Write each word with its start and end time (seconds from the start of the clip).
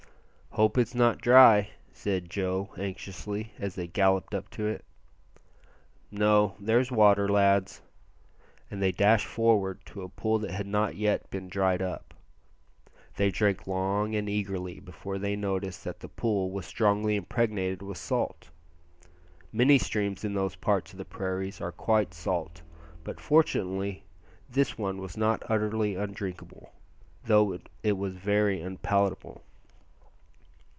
"Hope 0.55 0.77
it's 0.77 0.93
not 0.93 1.21
dry," 1.21 1.69
said 1.93 2.29
Joe 2.29 2.71
anxiously 2.77 3.53
as 3.57 3.75
they 3.75 3.87
galloped 3.87 4.35
up 4.35 4.49
to 4.49 4.67
it. 4.67 4.83
"No, 6.11 6.55
there's 6.59 6.91
water, 6.91 7.29
lads," 7.29 7.81
and 8.69 8.81
they 8.81 8.91
dashed 8.91 9.25
forward 9.27 9.79
to 9.85 10.01
a 10.01 10.09
pool 10.09 10.39
that 10.39 10.51
had 10.51 10.67
not 10.67 10.97
yet 10.97 11.29
been 11.29 11.47
dried 11.47 11.81
up. 11.81 12.13
They 13.15 13.31
drank 13.31 13.65
long 13.65 14.13
and 14.13 14.27
eagerly 14.27 14.81
before 14.81 15.17
they 15.17 15.37
noticed 15.37 15.85
that 15.85 16.01
the 16.01 16.09
pool 16.09 16.51
was 16.51 16.65
strongly 16.65 17.15
impregnated 17.15 17.81
with 17.81 17.97
salt. 17.97 18.49
Many 19.53 19.77
streams 19.77 20.25
in 20.25 20.33
those 20.33 20.57
parts 20.57 20.91
of 20.91 20.97
the 20.97 21.05
prairies 21.05 21.61
are 21.61 21.71
quite 21.71 22.13
salt, 22.13 22.61
but 23.05 23.21
fortunately 23.21 24.03
this 24.49 24.77
one 24.77 24.97
was 24.99 25.15
not 25.15 25.43
utterly 25.47 25.95
undrinkable, 25.95 26.73
though 27.23 27.57
it 27.83 27.93
was 27.93 28.15
very 28.17 28.59
unpalatable. 28.59 29.43